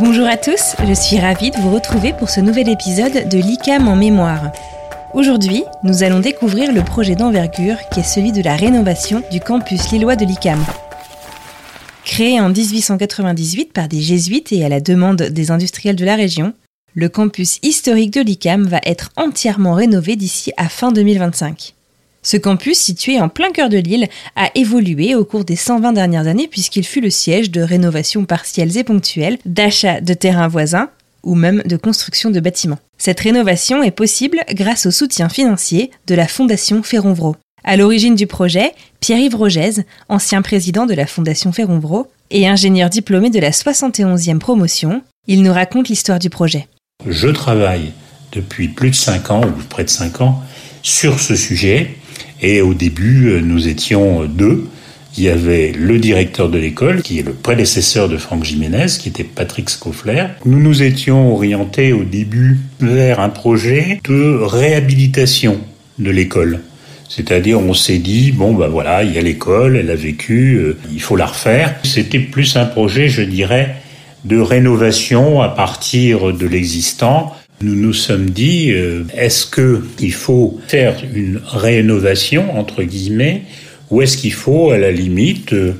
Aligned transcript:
Bonjour 0.00 0.26
à 0.26 0.38
tous, 0.38 0.76
je 0.88 0.94
suis 0.94 1.18
ravie 1.18 1.50
de 1.50 1.58
vous 1.58 1.74
retrouver 1.74 2.14
pour 2.14 2.30
ce 2.30 2.40
nouvel 2.40 2.70
épisode 2.70 3.28
de 3.28 3.36
l'ICAM 3.36 3.86
en 3.86 3.96
mémoire. 3.96 4.50
Aujourd'hui, 5.12 5.62
nous 5.82 6.02
allons 6.02 6.20
découvrir 6.20 6.72
le 6.72 6.82
projet 6.82 7.14
d'envergure 7.16 7.76
qui 7.92 8.00
est 8.00 8.02
celui 8.02 8.32
de 8.32 8.40
la 8.40 8.56
rénovation 8.56 9.22
du 9.30 9.40
campus 9.40 9.92
lillois 9.92 10.16
de 10.16 10.24
l'ICAM. 10.24 10.64
Créé 12.06 12.40
en 12.40 12.48
1898 12.48 13.74
par 13.74 13.88
des 13.88 14.00
jésuites 14.00 14.52
et 14.52 14.64
à 14.64 14.70
la 14.70 14.80
demande 14.80 15.20
des 15.20 15.50
industriels 15.50 15.96
de 15.96 16.06
la 16.06 16.16
région, 16.16 16.54
le 16.94 17.10
campus 17.10 17.58
historique 17.62 18.14
de 18.14 18.22
l'ICAM 18.22 18.66
va 18.66 18.80
être 18.86 19.10
entièrement 19.16 19.74
rénové 19.74 20.16
d'ici 20.16 20.50
à 20.56 20.70
fin 20.70 20.92
2025. 20.92 21.74
Ce 22.22 22.36
campus, 22.36 22.78
situé 22.78 23.20
en 23.20 23.28
plein 23.28 23.50
cœur 23.50 23.70
de 23.70 23.78
l'île, 23.78 24.08
a 24.36 24.50
évolué 24.54 25.14
au 25.14 25.24
cours 25.24 25.44
des 25.44 25.56
120 25.56 25.92
dernières 25.92 26.26
années 26.26 26.48
puisqu'il 26.48 26.84
fut 26.84 27.00
le 27.00 27.10
siège 27.10 27.50
de 27.50 27.62
rénovations 27.62 28.24
partielles 28.24 28.76
et 28.76 28.84
ponctuelles, 28.84 29.38
d'achats 29.46 30.00
de 30.00 30.12
terrains 30.12 30.48
voisins 30.48 30.90
ou 31.22 31.34
même 31.34 31.62
de 31.64 31.76
construction 31.76 32.30
de 32.30 32.40
bâtiments. 32.40 32.78
Cette 32.98 33.20
rénovation 33.20 33.82
est 33.82 33.90
possible 33.90 34.40
grâce 34.52 34.86
au 34.86 34.90
soutien 34.90 35.28
financier 35.28 35.90
de 36.06 36.14
la 36.14 36.28
Fondation 36.28 36.82
Ferronvro. 36.82 37.36
À 37.64 37.76
l'origine 37.76 38.14
du 38.14 38.26
projet, 38.26 38.72
Pierre-Yves 39.00 39.36
Rogez, 39.36 39.84
ancien 40.08 40.40
président 40.42 40.86
de 40.86 40.94
la 40.94 41.06
Fondation 41.06 41.52
Ferronvro 41.52 42.10
et 42.30 42.48
ingénieur 42.48 42.88
diplômé 42.88 43.30
de 43.30 43.38
la 43.38 43.50
71e 43.50 44.38
promotion, 44.38 45.02
il 45.26 45.42
nous 45.42 45.52
raconte 45.52 45.88
l'histoire 45.88 46.18
du 46.18 46.30
projet. 46.30 46.68
Je 47.06 47.28
travaille 47.28 47.92
depuis 48.32 48.68
plus 48.68 48.90
de 48.90 48.94
5 48.94 49.30
ans, 49.30 49.42
ou 49.42 49.62
près 49.68 49.84
de 49.84 49.90
5 49.90 50.20
ans, 50.20 50.42
sur 50.82 51.20
ce 51.20 51.36
sujet 51.36 51.96
et 52.40 52.60
au 52.60 52.74
début, 52.74 53.28
euh, 53.28 53.40
nous 53.40 53.68
étions 53.68 54.24
deux. 54.24 54.66
Il 55.16 55.24
y 55.24 55.28
avait 55.28 55.72
le 55.72 55.98
directeur 55.98 56.48
de 56.48 56.58
l'école, 56.58 57.02
qui 57.02 57.18
est 57.18 57.22
le 57.22 57.32
prédécesseur 57.32 58.08
de 58.08 58.16
Franck 58.16 58.44
Jiménez, 58.44 58.86
qui 58.98 59.08
était 59.08 59.24
Patrick 59.24 59.68
Scoffler. 59.68 60.26
Nous 60.44 60.60
nous 60.60 60.82
étions 60.82 61.34
orientés 61.34 61.92
au 61.92 62.04
début 62.04 62.58
vers 62.80 63.18
un 63.18 63.28
projet 63.28 64.00
de 64.08 64.38
réhabilitation 64.40 65.60
de 65.98 66.10
l'école. 66.10 66.60
C'est-à-dire, 67.08 67.58
on 67.58 67.74
s'est 67.74 67.98
dit, 67.98 68.30
bon, 68.30 68.54
ben 68.54 68.68
voilà, 68.68 69.02
il 69.02 69.12
y 69.12 69.18
a 69.18 69.20
l'école, 69.20 69.76
elle 69.76 69.90
a 69.90 69.96
vécu, 69.96 70.54
euh, 70.54 70.78
il 70.92 71.02
faut 71.02 71.16
la 71.16 71.26
refaire. 71.26 71.74
C'était 71.82 72.20
plus 72.20 72.56
un 72.56 72.66
projet, 72.66 73.08
je 73.08 73.22
dirais, 73.22 73.74
de 74.24 74.38
rénovation 74.38 75.42
à 75.42 75.48
partir 75.48 76.32
de 76.32 76.46
l'existant, 76.46 77.34
nous 77.62 77.74
nous 77.74 77.92
sommes 77.92 78.30
dit, 78.30 78.72
euh, 78.72 79.04
est-ce 79.14 79.46
qu'il 79.46 80.12
faut 80.14 80.58
faire 80.66 80.96
une 81.14 81.40
rénovation, 81.46 82.58
entre 82.58 82.82
guillemets, 82.82 83.42
ou 83.90 84.00
est-ce 84.00 84.16
qu'il 84.16 84.32
faut, 84.32 84.70
à 84.70 84.78
la 84.78 84.90
limite, 84.90 85.52
euh, 85.52 85.74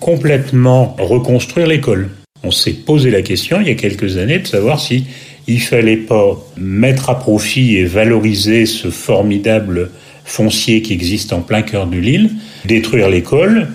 complètement 0.00 0.96
reconstruire 0.98 1.68
l'école? 1.68 2.10
On 2.42 2.50
s'est 2.50 2.72
posé 2.72 3.10
la 3.10 3.22
question 3.22 3.60
il 3.60 3.68
y 3.68 3.70
a 3.70 3.74
quelques 3.74 4.16
années 4.16 4.38
de 4.38 4.46
savoir 4.46 4.80
si 4.80 5.04
il 5.46 5.60
fallait 5.60 5.96
pas 5.96 6.36
mettre 6.56 7.10
à 7.10 7.18
profit 7.18 7.76
et 7.76 7.84
valoriser 7.84 8.66
ce 8.66 8.90
formidable 8.90 9.90
foncier 10.24 10.82
qui 10.82 10.92
existe 10.92 11.32
en 11.32 11.42
plein 11.42 11.62
cœur 11.62 11.86
de 11.86 11.96
l'île, 11.96 12.30
détruire 12.64 13.08
l'école, 13.08 13.68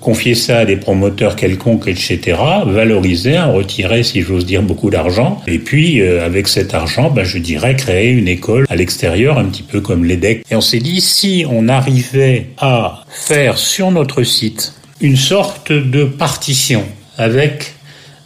confier 0.00 0.34
ça 0.34 0.58
à 0.58 0.64
des 0.64 0.76
promoteurs 0.76 1.36
quelconques, 1.36 1.88
etc., 1.88 2.38
valoriser, 2.66 3.38
en 3.38 3.52
retirer, 3.52 4.02
si 4.02 4.22
j'ose 4.22 4.46
dire, 4.46 4.62
beaucoup 4.62 4.90
d'argent. 4.90 5.42
Et 5.46 5.58
puis, 5.58 6.00
euh, 6.00 6.24
avec 6.24 6.48
cet 6.48 6.74
argent, 6.74 7.10
ben, 7.10 7.24
je 7.24 7.38
dirais 7.38 7.76
créer 7.76 8.10
une 8.10 8.28
école 8.28 8.66
à 8.68 8.76
l'extérieur, 8.76 9.38
un 9.38 9.44
petit 9.44 9.62
peu 9.62 9.80
comme 9.80 10.04
l'EDEC. 10.04 10.44
Et 10.50 10.56
on 10.56 10.60
s'est 10.60 10.78
dit, 10.78 11.00
si 11.00 11.44
on 11.50 11.68
arrivait 11.68 12.48
à 12.58 13.04
faire 13.10 13.58
sur 13.58 13.90
notre 13.90 14.22
site 14.22 14.74
une 15.00 15.16
sorte 15.16 15.72
de 15.72 16.04
partition 16.04 16.84
avec, 17.18 17.74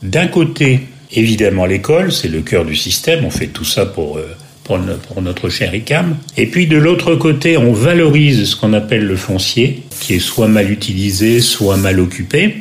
d'un 0.02 0.26
côté, 0.26 0.80
évidemment 1.12 1.66
l'école, 1.66 2.12
c'est 2.12 2.28
le 2.28 2.42
cœur 2.42 2.64
du 2.64 2.76
système, 2.76 3.24
on 3.24 3.30
fait 3.30 3.48
tout 3.48 3.64
ça 3.64 3.86
pour... 3.86 4.18
Euh, 4.18 4.36
pour, 4.66 5.22
notre 5.22 5.48
cher 5.48 5.74
ICAM. 5.74 6.16
Et 6.36 6.46
puis 6.46 6.66
de 6.66 6.76
l'autre 6.76 7.14
côté, 7.14 7.56
on 7.56 7.72
valorise 7.72 8.44
ce 8.44 8.56
qu'on 8.56 8.72
appelle 8.72 9.04
le 9.04 9.16
foncier, 9.16 9.82
qui 10.00 10.14
est 10.14 10.20
soit 10.20 10.48
mal 10.48 10.70
utilisé, 10.70 11.40
soit 11.40 11.76
mal 11.76 12.00
occupé, 12.00 12.56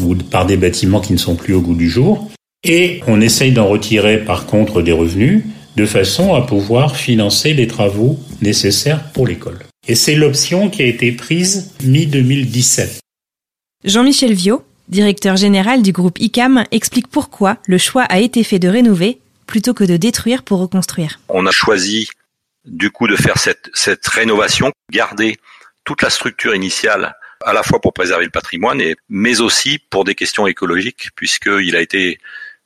ou 0.00 0.14
par 0.14 0.46
des 0.46 0.56
bâtiments 0.56 1.00
qui 1.00 1.12
ne 1.12 1.18
sont 1.18 1.34
plus 1.34 1.54
au 1.54 1.60
goût 1.60 1.74
du 1.74 1.88
jour. 1.88 2.30
Et 2.62 3.00
on 3.06 3.20
essaye 3.20 3.52
d'en 3.52 3.66
retirer 3.66 4.18
par 4.18 4.46
contre 4.46 4.82
des 4.82 4.92
revenus, 4.92 5.42
de 5.76 5.86
façon 5.86 6.34
à 6.34 6.42
pouvoir 6.42 6.96
financer 6.96 7.54
les 7.54 7.66
travaux 7.66 8.18
nécessaires 8.42 9.10
pour 9.12 9.26
l'école. 9.26 9.58
Et 9.88 9.94
c'est 9.94 10.14
l'option 10.14 10.68
qui 10.68 10.82
a 10.82 10.86
été 10.86 11.10
prise 11.12 11.72
mi-2017. 11.82 12.98
Jean-Michel 13.84 14.34
Viau, 14.34 14.62
directeur 14.88 15.36
général 15.36 15.82
du 15.82 15.92
groupe 15.92 16.20
ICAM, 16.20 16.64
explique 16.70 17.08
pourquoi 17.08 17.56
le 17.66 17.78
choix 17.78 18.02
a 18.02 18.20
été 18.20 18.44
fait 18.44 18.58
de 18.58 18.68
rénover 18.68 19.18
plutôt 19.50 19.74
que 19.74 19.84
de 19.84 19.96
détruire 19.96 20.42
pour 20.44 20.60
reconstruire. 20.60 21.18
On 21.28 21.44
a 21.44 21.50
choisi 21.50 22.08
du 22.64 22.90
coup 22.90 23.08
de 23.08 23.16
faire 23.16 23.36
cette, 23.36 23.68
cette 23.74 24.06
rénovation, 24.06 24.72
garder 24.90 25.38
toute 25.84 26.02
la 26.02 26.10
structure 26.10 26.54
initiale 26.54 27.16
à 27.44 27.52
la 27.52 27.62
fois 27.62 27.80
pour 27.80 27.92
préserver 27.92 28.24
le 28.24 28.30
patrimoine, 28.30 28.80
mais 29.08 29.40
aussi 29.40 29.80
pour 29.90 30.04
des 30.04 30.14
questions 30.14 30.46
écologiques, 30.46 31.08
puisqu'il 31.16 31.74
a 31.74 31.80
été 31.80 32.20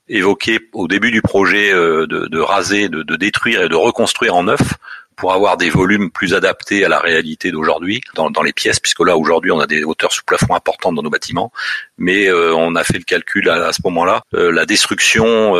évoqué 0.08 0.58
au 0.72 0.86
début 0.86 1.10
du 1.10 1.22
projet 1.22 1.72
euh, 1.72 2.06
de, 2.06 2.26
de 2.26 2.38
raser, 2.38 2.88
de, 2.88 3.16
détruire 3.16 3.62
et 3.62 3.68
de 3.68 3.74
reconstruire 3.74 4.34
en 4.34 4.42
neuf 4.44 4.74
pour 5.16 5.32
avoir 5.32 5.56
des 5.56 5.70
volumes 5.70 6.10
plus 6.10 6.34
adaptés 6.34 6.84
à 6.84 6.88
la 6.88 6.98
réalité 6.98 7.52
d'aujourd'hui 7.52 8.02
dans, 8.14 8.42
les 8.42 8.52
pièces, 8.52 8.80
puisque 8.80 9.00
là 9.00 9.16
aujourd'hui 9.16 9.52
on 9.52 9.60
a 9.60 9.66
des 9.66 9.84
hauteurs 9.84 10.12
sous 10.12 10.24
plafond 10.24 10.54
importantes 10.54 10.96
dans 10.96 11.02
nos 11.02 11.10
bâtiments, 11.10 11.52
mais 11.96 12.26
euh, 12.26 12.52
on 12.54 12.74
a 12.74 12.84
fait 12.84 12.98
le 12.98 13.04
calcul 13.04 13.48
à, 13.48 13.72
ce 13.72 13.80
moment-là, 13.84 14.22
euh, 14.34 14.50
la 14.50 14.66
destruction 14.66 15.54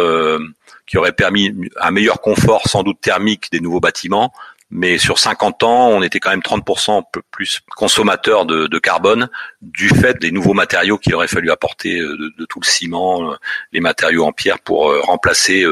qui 0.94 0.99
aurait 0.99 1.10
permis 1.10 1.53
un 1.81 1.91
meilleur 1.91 2.21
confort 2.21 2.69
sans 2.69 2.84
doute 2.84 3.00
thermique 3.00 3.50
des 3.50 3.59
nouveaux 3.59 3.81
bâtiments. 3.81 4.32
Mais 4.71 4.97
sur 4.97 5.19
50 5.19 5.65
ans, 5.65 5.88
on 5.88 6.03
était 6.03 6.21
quand 6.21 6.31
même 6.31 6.38
30% 6.38 7.03
plus 7.32 7.62
consommateur 7.75 8.47
de, 8.47 8.78
carbone 8.78 9.28
du 9.60 9.88
fait 9.88 10.21
des 10.21 10.31
nouveaux 10.31 10.53
matériaux 10.53 10.97
qu'il 10.97 11.12
aurait 11.16 11.27
fallu 11.27 11.50
apporter 11.50 11.99
euh, 11.99 12.16
de, 12.38 12.44
tout 12.44 12.60
le 12.60 12.66
ciment, 12.66 13.33
euh, 13.33 13.34
les 13.72 13.81
matériaux 13.81 14.25
en 14.25 14.31
pierre 14.31 14.60
pour 14.60 14.88
euh, 14.88 15.00
remplacer 15.00 15.65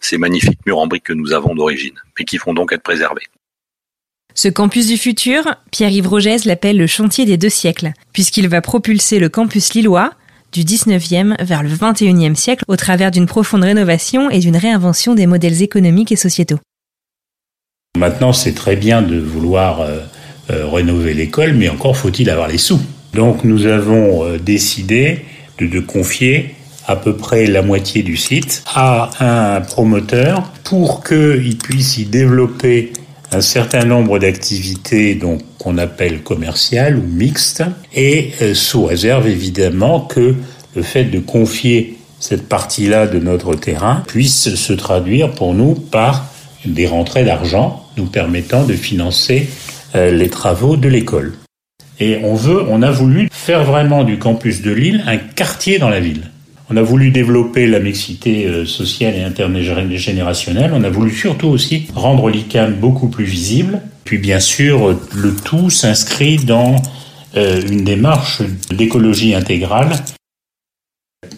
ces 0.00 0.16
magnifiques 0.16 0.60
murs 0.64 0.78
en 0.78 0.86
briques 0.86 1.04
que 1.04 1.12
nous 1.12 1.34
avons 1.34 1.54
d'origine, 1.54 2.00
mais 2.18 2.24
qui 2.24 2.38
vont 2.38 2.54
donc 2.54 2.72
être 2.72 2.82
préservés. 2.82 3.26
Ce 4.34 4.48
campus 4.48 4.86
du 4.86 4.96
futur, 4.96 5.54
Pierre-Yves 5.70 6.08
Rogez 6.08 6.38
l'appelle 6.46 6.78
le 6.78 6.86
chantier 6.86 7.26
des 7.26 7.36
deux 7.36 7.50
siècles, 7.50 7.92
puisqu'il 8.14 8.48
va 8.48 8.62
propulser 8.62 9.18
le 9.18 9.28
campus 9.28 9.74
lillois 9.74 10.14
du 10.52 10.64
19e 10.64 11.42
vers 11.42 11.62
le 11.62 11.70
21e 11.70 12.34
siècle 12.34 12.64
au 12.68 12.76
travers 12.76 13.10
d'une 13.10 13.26
profonde 13.26 13.64
rénovation 13.64 14.30
et 14.30 14.38
d'une 14.38 14.56
réinvention 14.56 15.14
des 15.14 15.26
modèles 15.26 15.62
économiques 15.62 16.12
et 16.12 16.16
sociétaux. 16.16 16.58
Maintenant, 17.98 18.32
c'est 18.32 18.54
très 18.54 18.76
bien 18.76 19.02
de 19.02 19.18
vouloir 19.18 19.80
euh, 19.80 20.00
euh, 20.50 20.66
rénover 20.66 21.14
l'école, 21.14 21.54
mais 21.54 21.68
encore 21.68 21.96
faut-il 21.96 22.28
avoir 22.30 22.48
les 22.48 22.58
sous. 22.58 22.80
Donc 23.14 23.44
nous 23.44 23.66
avons 23.66 24.24
euh, 24.24 24.38
décidé 24.38 25.24
de, 25.58 25.66
de, 25.66 25.80
confier 25.80 26.54
à 26.86 26.96
peu 26.96 27.16
près 27.16 27.46
la 27.46 27.62
moitié 27.62 28.02
du 28.02 28.16
site 28.16 28.62
à 28.74 29.10
un 29.20 29.60
promoteur 29.60 30.50
pour 30.64 31.04
qu'il 31.04 31.56
puisse 31.58 31.98
y 31.98 32.06
développer 32.06 32.92
un 33.32 33.40
certain 33.40 33.84
nombre 33.84 34.18
d'activités 34.18 35.14
donc 35.14 35.40
qu'on 35.58 35.78
appelle 35.78 36.22
commerciales 36.22 36.96
ou 36.96 37.02
mixtes 37.02 37.62
et 37.94 38.32
euh, 38.42 38.54
sous 38.54 38.84
réserve 38.84 39.26
évidemment 39.26 40.00
que 40.00 40.34
le 40.74 40.82
fait 40.82 41.04
de 41.04 41.18
confier 41.18 41.98
cette 42.20 42.48
partie-là 42.48 43.06
de 43.06 43.18
notre 43.18 43.54
terrain 43.54 44.02
puisse 44.06 44.54
se 44.54 44.72
traduire 44.72 45.32
pour 45.32 45.54
nous 45.54 45.74
par 45.74 46.26
des 46.64 46.86
rentrées 46.86 47.24
d'argent 47.24 47.84
nous 47.96 48.06
permettant 48.06 48.64
de 48.64 48.74
financer 48.74 49.48
euh, 49.94 50.10
les 50.10 50.28
travaux 50.28 50.76
de 50.76 50.88
l'école. 50.88 51.34
Et 52.00 52.18
on 52.22 52.34
veut, 52.34 52.64
on 52.68 52.82
a 52.82 52.90
voulu 52.90 53.28
faire 53.30 53.64
vraiment 53.64 54.04
du 54.04 54.18
campus 54.18 54.62
de 54.62 54.72
Lille 54.72 55.04
un 55.06 55.18
quartier 55.18 55.78
dans 55.78 55.88
la 55.88 56.00
ville. 56.00 56.30
On 56.72 56.76
a 56.78 56.82
voulu 56.82 57.10
développer 57.10 57.66
la 57.66 57.80
mixité 57.80 58.46
euh, 58.46 58.64
sociale 58.64 59.14
et 59.14 59.22
intergénérationnelle. 59.22 60.70
On 60.74 60.82
a 60.84 60.88
voulu 60.88 61.10
surtout 61.10 61.48
aussi 61.48 61.86
rendre 61.94 62.30
l'ICAM 62.30 62.76
beaucoup 62.76 63.08
plus 63.08 63.26
visible. 63.26 63.82
Puis 64.04 64.16
bien 64.16 64.40
sûr, 64.40 64.98
le 65.14 65.34
tout 65.36 65.68
s'inscrit 65.68 66.36
dans 66.36 66.76
euh, 67.36 67.60
une 67.60 67.84
démarche 67.84 68.40
d'écologie 68.70 69.34
intégrale. 69.34 69.90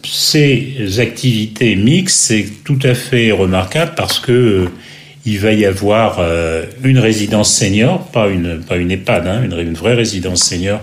Ces 0.05 1.01
activités 1.01 1.75
mixtes, 1.75 2.17
c'est 2.17 2.47
tout 2.63 2.79
à 2.85 2.95
fait 2.95 3.33
remarquable 3.33 3.95
parce 3.97 4.21
que 4.21 4.33
euh, 4.33 4.69
il 5.27 5.41
va 5.41 5.53
y 5.53 5.65
avoir 5.65 6.21
une 6.83 6.99
résidence 6.99 7.51
senior, 7.51 8.07
pas 8.09 8.29
une, 8.29 8.61
une 8.77 8.91
EHPAD, 8.91 9.27
hein, 9.27 9.43
une 9.43 9.73
vraie 9.73 9.95
résidence 9.95 10.43
senior 10.43 10.83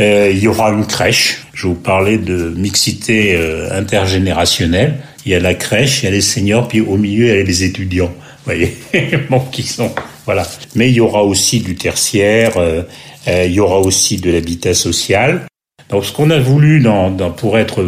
euh, 0.00 0.30
il 0.32 0.38
y 0.38 0.48
aura 0.48 0.70
une 0.70 0.86
crèche. 0.86 1.46
Je 1.52 1.66
vous 1.66 1.74
parlais 1.74 2.18
de 2.18 2.52
mixité 2.56 3.34
euh, 3.36 3.78
intergénérationnelle. 3.78 4.98
Il 5.24 5.32
y 5.32 5.34
a 5.34 5.40
la 5.40 5.54
crèche, 5.54 6.02
il 6.02 6.06
y 6.06 6.08
a 6.08 6.10
les 6.10 6.20
seniors, 6.20 6.68
puis 6.68 6.80
au 6.80 6.96
milieu, 6.96 7.28
il 7.28 7.36
y 7.36 7.40
a 7.40 7.42
les 7.42 7.64
étudiants. 7.64 8.12
Vous 8.44 8.52
voyez, 8.52 8.76
bon, 9.30 9.40
qui 9.40 9.62
sont 9.62 9.94
voilà. 10.26 10.46
Mais 10.74 10.90
il 10.90 10.94
y 10.94 11.00
aura 11.00 11.22
aussi 11.22 11.60
du 11.60 11.74
tertiaire. 11.76 12.56
Euh, 12.56 12.82
il 13.26 13.52
y 13.52 13.60
aura 13.60 13.78
aussi 13.78 14.18
de 14.18 14.30
l'habitat 14.30 14.74
social. 14.74 15.46
Donc, 15.90 16.04
ce 16.04 16.12
qu'on 16.12 16.30
a 16.30 16.38
voulu 16.38 16.80
dans, 16.80 17.10
dans, 17.10 17.30
pour 17.30 17.58
être 17.58 17.86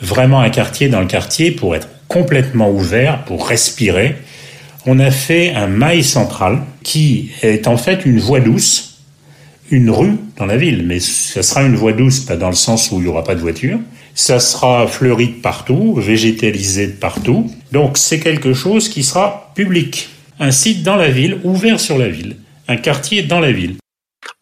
vraiment 0.00 0.40
un 0.40 0.50
quartier 0.50 0.88
dans 0.88 1.00
le 1.00 1.06
quartier 1.06 1.50
pour 1.50 1.76
être 1.76 1.88
complètement 2.08 2.70
ouvert, 2.70 3.24
pour 3.24 3.46
respirer. 3.46 4.16
On 4.86 4.98
a 4.98 5.10
fait 5.10 5.54
un 5.54 5.66
mail 5.66 6.04
central 6.04 6.62
qui 6.82 7.30
est 7.42 7.68
en 7.68 7.76
fait 7.76 8.04
une 8.04 8.18
voie 8.18 8.40
douce, 8.40 8.89
une 9.70 9.90
rue 9.90 10.16
dans 10.36 10.46
la 10.46 10.56
ville, 10.56 10.86
mais 10.86 11.00
ça 11.00 11.42
sera 11.42 11.62
une 11.62 11.76
voie 11.76 11.92
douce, 11.92 12.20
pas 12.20 12.36
dans 12.36 12.48
le 12.48 12.54
sens 12.54 12.90
où 12.90 12.96
il 12.96 13.02
n'y 13.02 13.08
aura 13.08 13.24
pas 13.24 13.34
de 13.34 13.40
voiture. 13.40 13.78
Ça 14.14 14.40
sera 14.40 14.86
fleuri 14.86 15.28
de 15.28 15.40
partout, 15.40 15.94
végétalisé 15.94 16.88
de 16.88 16.92
partout. 16.96 17.50
Donc 17.72 17.96
c'est 17.96 18.20
quelque 18.20 18.52
chose 18.52 18.88
qui 18.88 19.04
sera 19.04 19.52
public. 19.54 20.10
Un 20.40 20.50
site 20.50 20.82
dans 20.82 20.96
la 20.96 21.08
ville, 21.08 21.38
ouvert 21.44 21.78
sur 21.78 21.98
la 21.98 22.08
ville. 22.08 22.36
Un 22.66 22.76
quartier 22.76 23.22
dans 23.22 23.40
la 23.40 23.52
ville. 23.52 23.76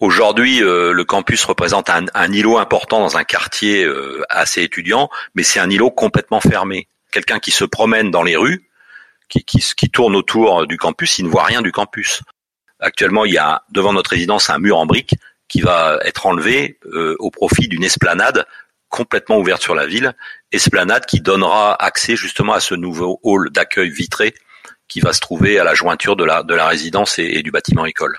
Aujourd'hui, 0.01 0.63
euh, 0.63 0.93
le 0.93 1.05
campus 1.05 1.45
représente 1.45 1.91
un, 1.91 2.33
îlot 2.33 2.59
important 2.59 3.01
dans 3.01 3.17
un 3.17 3.25
quartier 3.25 3.85
euh, 3.85 4.23
assez 4.31 4.63
étudiant, 4.63 5.11
mais 5.35 5.43
c'est 5.43 5.61
un 5.61 5.69
îlot 5.69 5.91
complètement 5.91 6.41
fermé. 6.41 6.89
Quelqu'un 7.11 7.41
qui 7.41 7.51
se 7.51 7.65
promène 7.65 8.11
dans 8.11 8.23
les 8.23 8.37
rues, 8.37 8.69
qui, 9.29 9.45
qui, 9.45 9.59
qui, 9.59 9.91
tourne 9.91 10.15
autour 10.17 10.67
du 10.67 10.79
campus, 10.79 11.19
il 11.19 11.25
ne 11.25 11.31
voit 11.31 11.45
rien 11.45 11.63
du 11.63 11.73
campus. 11.73 12.23
Actuellement, 12.81 13.25
il 13.25 13.33
y 13.33 13.39
a 13.39 13.63
devant 13.71 13.93
notre 13.93 14.11
résidence 14.11 14.51
un 14.51 14.59
mur 14.59 14.79
en 14.79 14.87
briques 14.87 15.15
qui 15.49 15.61
va 15.61 15.99
être 16.05 16.27
enlevé 16.27 16.79
euh, 16.93 17.17
au 17.19 17.31
profit 17.31 17.69
d'une 17.69 17.85
esplanade 17.85 18.47
complètement 18.89 19.39
ouverte 19.39 19.63
sur 19.63 19.75
la 19.75 19.87
ville, 19.87 20.15
esplanade 20.53 21.05
qui 21.07 21.21
donnera 21.21 21.75
accès 21.83 22.17
justement 22.17 22.55
à 22.55 22.61
ce 22.61 22.75
nouveau 22.75 23.21
hall 23.23 23.51
d'accueil 23.51 23.91
vitré 23.91 24.35
qui 24.87 25.01
va 25.01 25.13
se 25.13 25.21
trouver 25.21 25.59
à 25.59 25.65
la 25.65 25.75
jointure 25.75 26.17
de 26.17 26.25
la, 26.25 26.43
de 26.43 26.55
la 26.55 26.67
résidence 26.67 27.19
et 27.19 27.43
du 27.43 27.51
bâtiment 27.51 27.85
école. 27.85 28.17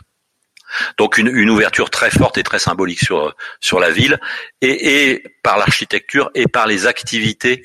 Donc 0.98 1.18
une, 1.18 1.50
ouverture 1.50 1.90
très 1.90 2.12
forte 2.12 2.38
et 2.38 2.44
très 2.44 2.60
symbolique 2.60 3.00
sur 3.00 3.36
sur 3.60 3.80
la 3.80 3.90
ville 3.90 4.20
et, 4.62 5.12
et 5.12 5.24
par 5.44 5.58
l'architecture 5.58 6.30
et 6.36 6.48
par 6.48 6.68
les 6.68 6.86
activités 6.86 7.64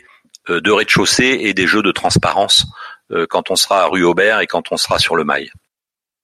euh, 0.48 0.60
de 0.60 0.70
rez-de-chaussée 0.70 1.38
et 1.42 1.54
des 1.54 1.66
jeux 1.66 1.82
de 1.82 1.92
transparence 1.92 2.66
euh, 3.10 3.26
quand 3.28 3.50
on 3.50 3.56
sera 3.56 3.82
à 3.82 3.86
rue 3.86 4.04
Aubert 4.04 4.40
et 4.40 4.46
quand 4.46 4.72
on 4.72 4.76
sera 4.76 4.98
sur 4.98 5.16
le 5.16 5.24
Mail. 5.24 5.50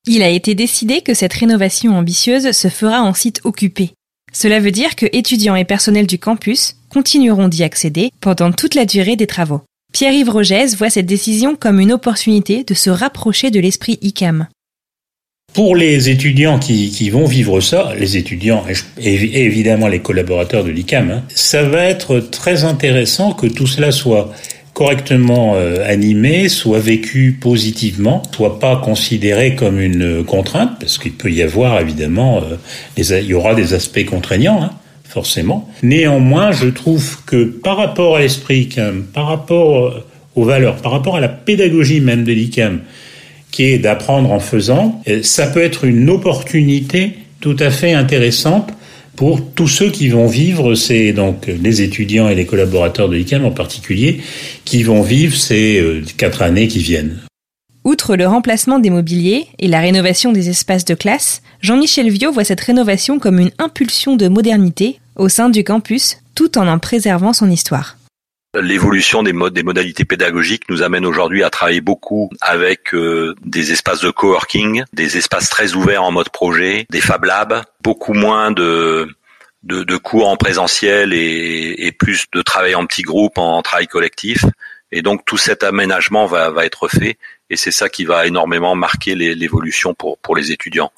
Il 0.06 0.22
a 0.22 0.30
été 0.30 0.54
décidé 0.54 1.02
que 1.02 1.12
cette 1.12 1.34
rénovation 1.34 1.96
ambitieuse 1.96 2.52
se 2.52 2.68
fera 2.68 3.02
en 3.02 3.12
site 3.12 3.40
occupé. 3.44 3.90
Cela 4.32 4.58
veut 4.58 4.70
dire 4.70 4.96
que 4.96 5.06
étudiants 5.12 5.56
et 5.56 5.64
personnels 5.64 6.06
du 6.06 6.18
campus 6.18 6.76
continueront 6.88 7.48
d'y 7.48 7.64
accéder 7.64 8.10
pendant 8.20 8.50
toute 8.50 8.74
la 8.74 8.86
durée 8.86 9.16
des 9.16 9.26
travaux. 9.26 9.60
Pierre-Yves 9.92 10.30
Rogès 10.30 10.76
voit 10.76 10.88
cette 10.88 11.06
décision 11.06 11.56
comme 11.56 11.80
une 11.80 11.92
opportunité 11.92 12.64
de 12.64 12.74
se 12.74 12.90
rapprocher 12.90 13.50
de 13.50 13.60
l'esprit 13.60 13.98
ICAM. 14.00 14.46
Pour 15.52 15.74
les 15.74 16.08
étudiants 16.08 16.60
qui, 16.60 17.10
vont 17.10 17.26
vivre 17.26 17.60
ça, 17.60 17.92
les 17.98 18.16
étudiants 18.16 18.64
et, 18.98 19.44
évidemment 19.44 19.88
les 19.88 19.98
collaborateurs 19.98 20.62
de 20.62 20.70
l'ICAM, 20.70 21.10
hein, 21.10 21.24
ça 21.34 21.64
va 21.64 21.84
être 21.86 22.20
très 22.20 22.62
intéressant 22.62 23.32
que 23.32 23.48
tout 23.48 23.66
cela 23.66 23.90
soit 23.90 24.32
correctement 24.80 25.56
euh, 25.56 25.86
animé, 25.86 26.48
soit 26.48 26.78
vécu 26.78 27.36
positivement, 27.38 28.22
soit 28.34 28.58
pas 28.58 28.76
considéré 28.76 29.54
comme 29.54 29.78
une 29.78 30.24
contrainte, 30.24 30.70
parce 30.80 30.96
qu'il 30.96 31.12
peut 31.12 31.30
y 31.30 31.42
avoir 31.42 31.78
évidemment, 31.78 32.40
euh, 32.42 32.56
il 32.96 33.26
y 33.26 33.34
aura 33.34 33.54
des 33.54 33.74
aspects 33.74 34.06
contraignants, 34.06 34.62
hein, 34.62 34.70
forcément. 35.04 35.68
Néanmoins, 35.82 36.52
je 36.52 36.68
trouve 36.68 37.18
que 37.26 37.44
par 37.44 37.76
rapport 37.76 38.16
à 38.16 38.20
l'esprit 38.20 38.70
par 39.12 39.26
rapport 39.26 39.84
euh, 39.84 40.02
aux 40.34 40.44
valeurs, 40.44 40.76
par 40.76 40.92
rapport 40.92 41.16
à 41.16 41.20
la 41.20 41.28
pédagogie 41.28 42.00
même 42.00 42.24
de 42.24 42.32
l'ICAM, 42.32 42.80
qui 43.50 43.64
est 43.64 43.78
d'apprendre 43.78 44.32
en 44.32 44.40
faisant, 44.40 45.02
ça 45.20 45.48
peut 45.48 45.62
être 45.62 45.84
une 45.84 46.08
opportunité 46.08 47.18
tout 47.40 47.56
à 47.58 47.70
fait 47.70 47.92
intéressante 47.92 48.70
pour 49.20 49.44
tous 49.54 49.68
ceux 49.68 49.90
qui 49.90 50.08
vont 50.08 50.26
vivre, 50.26 50.74
c'est 50.74 51.12
donc 51.12 51.46
les 51.46 51.82
étudiants 51.82 52.30
et 52.30 52.34
les 52.34 52.46
collaborateurs 52.46 53.10
de 53.10 53.16
l'ICAM 53.16 53.44
en 53.44 53.50
particulier, 53.50 54.22
qui 54.64 54.82
vont 54.82 55.02
vivre 55.02 55.36
ces 55.36 55.78
euh, 55.78 56.02
quatre 56.16 56.40
années 56.40 56.68
qui 56.68 56.78
viennent. 56.78 57.18
Outre 57.84 58.16
le 58.16 58.26
remplacement 58.26 58.78
des 58.78 58.88
mobiliers 58.88 59.44
et 59.58 59.68
la 59.68 59.80
rénovation 59.80 60.32
des 60.32 60.48
espaces 60.48 60.86
de 60.86 60.94
classe, 60.94 61.42
Jean-Michel 61.60 62.08
Viau 62.08 62.32
voit 62.32 62.44
cette 62.44 62.62
rénovation 62.62 63.18
comme 63.18 63.38
une 63.38 63.50
impulsion 63.58 64.16
de 64.16 64.26
modernité 64.26 65.00
au 65.16 65.28
sein 65.28 65.50
du 65.50 65.64
campus, 65.64 66.16
tout 66.34 66.56
en 66.56 66.66
en 66.66 66.78
préservant 66.78 67.34
son 67.34 67.50
histoire. 67.50 67.98
L'évolution 68.54 69.22
des 69.22 69.32
modes, 69.32 69.54
des 69.54 69.62
modalités 69.62 70.04
pédagogiques 70.04 70.68
nous 70.68 70.82
amène 70.82 71.06
aujourd'hui 71.06 71.44
à 71.44 71.50
travailler 71.50 71.80
beaucoup 71.80 72.30
avec 72.40 72.92
euh, 72.94 73.36
des 73.44 73.70
espaces 73.70 74.00
de 74.00 74.10
coworking, 74.10 74.82
des 74.92 75.16
espaces 75.16 75.48
très 75.48 75.74
ouverts 75.74 76.02
en 76.02 76.10
mode 76.10 76.30
projet, 76.30 76.84
des 76.90 77.00
Fab 77.00 77.24
Labs, 77.24 77.62
beaucoup 77.80 78.12
moins 78.12 78.50
de 78.50 79.06
cours 80.02 80.28
en 80.28 80.36
présentiel 80.36 81.12
et, 81.12 81.92
plus 81.96 82.24
de 82.32 82.42
travail 82.42 82.74
en 82.74 82.86
petits 82.86 83.02
groupes, 83.02 83.38
en, 83.38 83.62
travail 83.62 83.86
collectif. 83.86 84.44
Et 84.90 85.02
donc 85.02 85.24
tout 85.24 85.38
cet 85.38 85.62
aménagement 85.62 86.26
va, 86.26 86.52
être 86.64 86.88
fait 86.88 87.18
et 87.50 87.56
c'est 87.56 87.70
ça 87.70 87.88
qui 87.88 88.04
va 88.04 88.26
énormément 88.26 88.74
marquer 88.74 89.14
l'évolution 89.14 89.94
pour, 89.94 90.34
les 90.34 90.50
étudiants. 90.50 90.90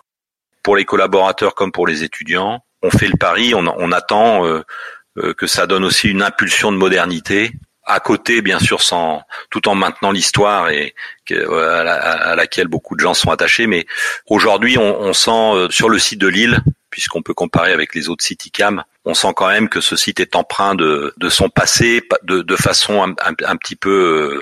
Pour 0.63 0.75
les 0.75 0.87
collaborateurs 0.87 1.55
comme 1.55 1.71
pour 1.71 1.87
les 1.87 2.03
étudiants, 2.03 2.65
on 2.83 2.91
fait 2.91 3.09
le 3.09 3.19
pari, 3.19 3.55
on, 3.55 3.93
attend 3.93 4.47
euh, 4.47 4.65
que 5.37 5.47
ça 5.47 5.67
donne 5.67 5.85
aussi 5.85 6.09
une 6.09 6.23
impulsion 6.23 6.73
de 6.73 6.77
modernité 6.77 7.53
à 7.85 8.01
côté, 8.01 8.43
bien 8.43 8.59
sûr, 8.59 8.81
sans 8.83 9.23
tout 9.51 9.69
en 9.69 9.75
maintenant 9.75 10.13
l'histoire 10.13 10.71
et 10.71 10.95
euh, 11.31 11.85
à, 11.87 12.37
laquelle 12.37 12.69
beaucoup 12.69 12.95
de 12.95 13.01
gens 13.01 13.15
sont 13.15 13.31
attachés. 13.31 13.67
Mais 13.67 13.87
aujourd'hui, 14.27 14.79
on, 14.79 15.13
sent 15.13 15.31
euh, 15.31 15.69
sur 15.71 15.89
le 15.89 15.99
site 15.99 16.21
de 16.21 16.29
Lille, 16.29 16.61
puisqu'on 16.91 17.23
peut 17.23 17.35
comparer 17.35 17.73
avec 17.73 17.95
les 17.95 18.09
autres 18.09 18.25
sites 18.25 18.47
ICAM, 18.47 18.85
on 19.05 19.15
sent 19.15 19.33
quand 19.35 19.49
même 19.49 19.69
que 19.69 19.81
ce 19.81 19.97
site 19.97 20.21
est 20.21 20.37
empreint 20.37 20.75
de, 20.75 21.13
son 21.29 21.49
passé, 21.49 22.03
de, 22.23 22.43
de 22.43 22.57
façon 22.57 23.03
un, 23.03 23.15
un, 23.45 23.57
petit 23.57 23.77
peu 23.77 24.41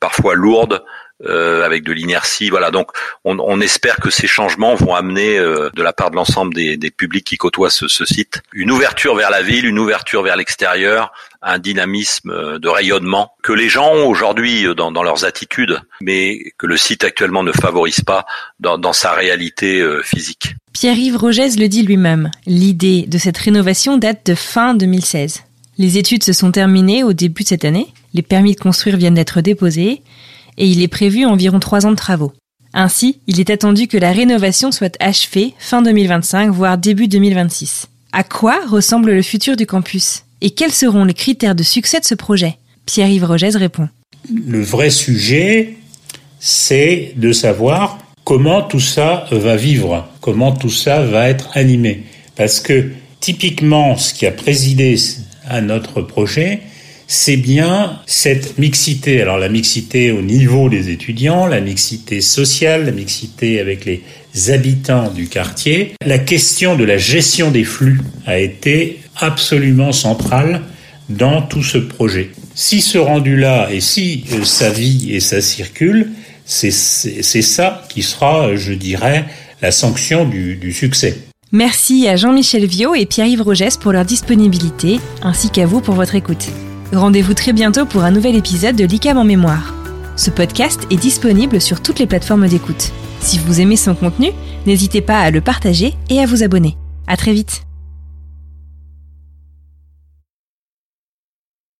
parfois 0.00 0.34
lourde, 0.34 0.82
euh, 1.26 1.64
avec 1.64 1.82
de 1.82 1.92
l'inertie. 1.92 2.48
Voilà, 2.48 2.70
donc 2.70 2.90
on, 3.24 3.40
on, 3.40 3.60
espère 3.60 3.96
que 3.96 4.08
ces 4.08 4.28
changements 4.28 4.76
vont 4.76 4.94
amener 4.94 5.36
euh, 5.36 5.68
de 5.74 5.82
la 5.82 5.92
part 5.92 6.12
de 6.12 6.14
l'ensemble 6.14 6.54
des, 6.54 6.76
des, 6.76 6.92
publics 6.92 7.26
qui 7.26 7.36
côtoient 7.36 7.70
ce, 7.70 7.88
ce, 7.88 8.04
site 8.04 8.40
une 8.52 8.70
ouverture 8.70 9.16
vers 9.16 9.28
la 9.28 9.42
ville, 9.42 9.66
une 9.66 9.80
ouverture 9.80 10.22
vers 10.22 10.36
l'extérieur, 10.36 11.10
un 11.42 11.58
dynamisme 11.58 12.30
euh, 12.30 12.58
de 12.60 12.68
rayonnement 12.68 13.32
que 13.42 13.52
les 13.52 13.68
gens 13.68 13.92
ont 13.92 14.06
aujourd'hui 14.06 14.68
dans, 14.76 14.92
dans, 14.92 15.02
leurs 15.02 15.24
attitudes, 15.24 15.80
mais 16.00 16.52
que 16.56 16.68
le 16.68 16.76
site 16.76 17.02
actuellement 17.02 17.42
ne 17.42 17.50
favorise 17.50 18.00
pas 18.00 18.24
dans, 18.60 18.78
dans 18.78 18.92
sa 18.92 19.10
réalité 19.10 19.84
physique. 20.04 20.54
Pierre-Yves 20.72 21.16
Rogès 21.16 21.58
le 21.58 21.66
dit 21.66 21.82
lui-même. 21.82 22.30
L'idée 22.46 23.06
de 23.08 23.18
cette 23.18 23.38
rénovation 23.38 23.96
date 23.96 24.24
de 24.24 24.36
fin 24.36 24.74
2016. 24.74 25.42
Les 25.78 25.98
études 25.98 26.22
se 26.22 26.32
sont 26.32 26.52
terminées 26.52 27.02
au 27.02 27.12
début 27.12 27.42
de 27.42 27.48
cette 27.48 27.64
année. 27.64 27.88
Les 28.14 28.22
permis 28.22 28.54
de 28.54 28.60
construire 28.60 28.96
viennent 28.96 29.14
d'être 29.14 29.40
déposés 29.40 30.02
et 30.58 30.66
il 30.66 30.82
est 30.82 30.88
prévu 30.88 31.24
environ 31.24 31.60
trois 31.60 31.86
ans 31.86 31.90
de 31.90 31.96
travaux. 31.96 32.32
Ainsi, 32.74 33.20
il 33.26 33.40
est 33.40 33.50
attendu 33.50 33.86
que 33.86 33.96
la 33.96 34.12
rénovation 34.12 34.70
soit 34.72 34.96
achevée 35.00 35.54
fin 35.58 35.80
2025, 35.80 36.50
voire 36.50 36.76
début 36.76 37.08
2026. 37.08 37.86
À 38.12 38.24
quoi 38.24 38.60
ressemble 38.66 39.12
le 39.12 39.22
futur 39.22 39.56
du 39.56 39.66
campus? 39.66 40.24
Et 40.40 40.50
quels 40.50 40.72
seront 40.72 41.04
les 41.04 41.14
critères 41.14 41.54
de 41.54 41.62
succès 41.62 42.00
de 42.00 42.04
ce 42.04 42.14
projet? 42.14 42.58
Pierre-Yves 42.84 43.24
Rogès 43.24 43.56
répond. 43.56 43.88
Le 44.30 44.60
vrai 44.60 44.90
sujet, 44.90 45.76
c'est 46.38 47.14
de 47.16 47.32
savoir 47.32 47.98
comment 48.24 48.62
tout 48.62 48.80
ça 48.80 49.26
va 49.30 49.56
vivre, 49.56 50.06
comment 50.20 50.52
tout 50.52 50.70
ça 50.70 51.02
va 51.02 51.28
être 51.28 51.48
animé. 51.54 52.04
Parce 52.36 52.60
que 52.60 52.90
typiquement, 53.20 53.96
ce 53.96 54.14
qui 54.14 54.26
a 54.26 54.30
présidé 54.30 54.96
à 55.48 55.60
notre 55.60 56.02
projet, 56.02 56.60
c'est 57.08 57.38
bien 57.38 57.98
cette 58.06 58.58
mixité. 58.58 59.22
Alors 59.22 59.38
la 59.38 59.48
mixité 59.48 60.12
au 60.12 60.20
niveau 60.22 60.68
des 60.68 60.90
étudiants, 60.90 61.46
la 61.46 61.60
mixité 61.60 62.20
sociale, 62.20 62.84
la 62.84 62.92
mixité 62.92 63.58
avec 63.58 63.84
les 63.86 64.02
habitants 64.50 65.10
du 65.10 65.26
quartier. 65.26 65.94
La 66.04 66.18
question 66.18 66.76
de 66.76 66.84
la 66.84 66.98
gestion 66.98 67.50
des 67.50 67.64
flux 67.64 68.00
a 68.26 68.38
été 68.38 69.00
absolument 69.16 69.90
centrale 69.90 70.60
dans 71.08 71.40
tout 71.40 71.62
ce 71.62 71.78
projet. 71.78 72.30
Si 72.54 72.82
ce 72.82 72.98
rendu-là 72.98 73.70
et 73.72 73.80
si 73.80 74.24
euh, 74.32 74.44
ça 74.44 74.68
vit 74.68 75.14
et 75.14 75.20
ça 75.20 75.40
circule, 75.40 76.10
c'est 76.44 76.70
ça 76.70 77.84
qui 77.88 78.02
sera, 78.02 78.54
je 78.54 78.72
dirais, 78.72 79.24
la 79.60 79.70
sanction 79.70 80.26
du, 80.26 80.56
du 80.56 80.72
succès. 80.72 81.16
Merci 81.52 82.06
à 82.08 82.16
Jean-Michel 82.16 82.66
Viau 82.66 82.94
et 82.94 83.06
Pierre-Yves 83.06 83.42
Rogès 83.42 83.76
pour 83.78 83.92
leur 83.92 84.04
disponibilité, 84.04 84.98
ainsi 85.22 85.50
qu'à 85.50 85.66
vous 85.66 85.80
pour 85.80 85.94
votre 85.94 86.14
écoute. 86.14 86.48
Rendez-vous 86.92 87.34
très 87.34 87.52
bientôt 87.52 87.84
pour 87.84 88.02
un 88.02 88.10
nouvel 88.10 88.34
épisode 88.34 88.74
de 88.76 88.84
l'ICAM 88.84 89.18
en 89.18 89.24
mémoire. 89.24 89.74
Ce 90.16 90.30
podcast 90.30 90.80
est 90.90 90.96
disponible 90.96 91.60
sur 91.60 91.82
toutes 91.82 91.98
les 91.98 92.06
plateformes 92.06 92.48
d'écoute. 92.48 92.92
Si 93.20 93.38
vous 93.38 93.60
aimez 93.60 93.76
son 93.76 93.94
contenu, 93.94 94.30
n'hésitez 94.66 95.02
pas 95.02 95.20
à 95.20 95.30
le 95.30 95.42
partager 95.42 95.94
et 96.08 96.20
à 96.20 96.26
vous 96.26 96.42
abonner. 96.42 96.76
À 97.06 97.16
très 97.16 97.32
vite. 97.32 97.67